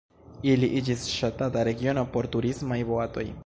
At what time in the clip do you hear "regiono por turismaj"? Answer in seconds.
1.69-2.81